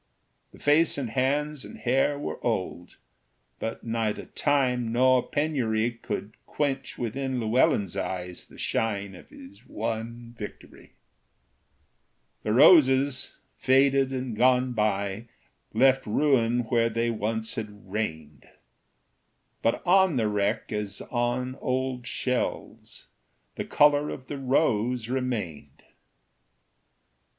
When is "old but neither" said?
2.43-4.25